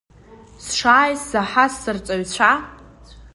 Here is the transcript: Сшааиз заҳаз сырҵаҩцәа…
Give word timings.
Сшааиз 0.65 1.21
заҳаз 1.31 1.73
сырҵаҩцәа… 1.81 2.51